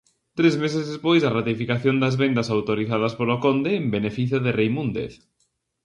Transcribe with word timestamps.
-Tres 0.03 0.53
meses 0.63 0.83
despois 0.91 1.19
da 1.21 1.33
ratificación 1.39 1.95
das 2.03 2.15
vendas 2.21 2.51
autorizadas 2.55 3.13
polo 3.19 3.35
conde 3.45 3.71
en 3.79 3.85
beneficio 3.95 4.37
de 4.45 4.51
Reimúndez... 4.59 5.11